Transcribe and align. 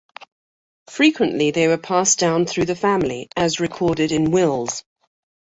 Frequently 0.89 1.51
they 1.51 1.67
were 1.67 1.77
passed 1.77 2.17
down 2.17 2.47
through 2.47 2.65
the 2.65 2.75
family, 2.75 3.29
as 3.37 3.59
recorded 3.59 4.11
in 4.11 4.31
wills. 4.31 4.83